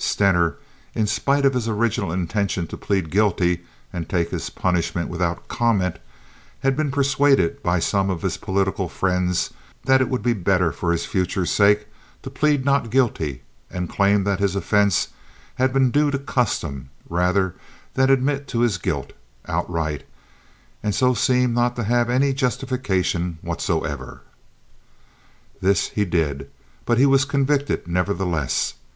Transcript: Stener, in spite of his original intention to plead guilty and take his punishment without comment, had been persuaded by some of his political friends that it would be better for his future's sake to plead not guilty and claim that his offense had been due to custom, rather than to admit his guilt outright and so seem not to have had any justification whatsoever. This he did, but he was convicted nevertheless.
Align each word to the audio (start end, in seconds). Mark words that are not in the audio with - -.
Stener, 0.00 0.54
in 0.94 1.08
spite 1.08 1.44
of 1.44 1.54
his 1.54 1.66
original 1.66 2.12
intention 2.12 2.68
to 2.68 2.76
plead 2.76 3.10
guilty 3.10 3.64
and 3.92 4.08
take 4.08 4.30
his 4.30 4.48
punishment 4.48 5.08
without 5.10 5.48
comment, 5.48 5.98
had 6.60 6.76
been 6.76 6.92
persuaded 6.92 7.60
by 7.64 7.80
some 7.80 8.08
of 8.08 8.22
his 8.22 8.36
political 8.36 8.88
friends 8.88 9.50
that 9.86 10.00
it 10.00 10.08
would 10.08 10.22
be 10.22 10.34
better 10.34 10.70
for 10.70 10.92
his 10.92 11.04
future's 11.04 11.50
sake 11.50 11.88
to 12.22 12.30
plead 12.30 12.64
not 12.64 12.90
guilty 12.92 13.42
and 13.72 13.90
claim 13.90 14.22
that 14.22 14.38
his 14.38 14.54
offense 14.54 15.08
had 15.56 15.72
been 15.72 15.90
due 15.90 16.12
to 16.12 16.18
custom, 16.20 16.90
rather 17.08 17.56
than 17.94 18.06
to 18.06 18.12
admit 18.12 18.48
his 18.52 18.78
guilt 18.78 19.12
outright 19.48 20.06
and 20.80 20.94
so 20.94 21.12
seem 21.12 21.52
not 21.52 21.74
to 21.74 21.82
have 21.82 22.06
had 22.06 22.14
any 22.14 22.32
justification 22.32 23.36
whatsoever. 23.42 24.20
This 25.60 25.88
he 25.88 26.04
did, 26.04 26.48
but 26.86 26.98
he 26.98 27.06
was 27.06 27.24
convicted 27.24 27.88
nevertheless. 27.88 28.74